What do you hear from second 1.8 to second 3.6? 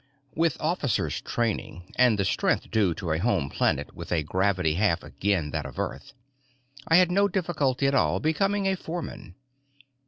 and the strength due to a home